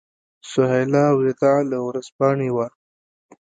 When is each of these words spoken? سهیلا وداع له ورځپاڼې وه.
سهیلا 0.51 1.05
وداع 1.19 1.59
له 1.71 1.77
ورځپاڼې 1.87 2.49
وه. 2.55 2.67